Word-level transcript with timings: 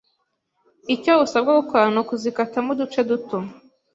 icyo 0.95 1.13
usabwa 1.25 1.51
gukora 1.59 1.83
ni 1.93 1.99
ukuzikatamo 2.03 2.69
uduce 2.73 2.99
duto 3.09 3.37